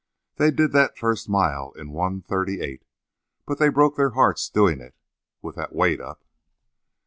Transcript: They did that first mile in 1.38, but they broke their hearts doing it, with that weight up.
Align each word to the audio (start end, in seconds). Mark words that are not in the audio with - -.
They 0.37 0.49
did 0.49 0.71
that 0.71 0.97
first 0.97 1.29
mile 1.29 1.73
in 1.73 1.89
1.38, 1.89 2.81
but 3.45 3.59
they 3.59 3.69
broke 3.69 3.97
their 3.97 4.09
hearts 4.17 4.49
doing 4.49 4.81
it, 4.81 4.95
with 5.43 5.55
that 5.57 5.75
weight 5.75 6.01
up. 6.01 6.23